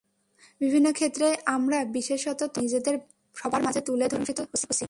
বিভিন্ন 0.61 0.87
ক্ষেত্রেই 0.91 1.35
আমরা 1.55 1.77
বিশেষত 1.97 2.39
তরুণেরা 2.43 2.61
নিজেদের 2.61 2.95
সবার 3.35 3.61
মাঝে 3.63 3.81
তুলে 3.81 4.05
ধরছি, 4.11 4.31
প্রশংসিত 4.33 4.39
হচ্ছি। 4.43 4.71